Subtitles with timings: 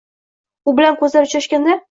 [0.71, 1.79] U bilan ko‘zlari uchrashganda.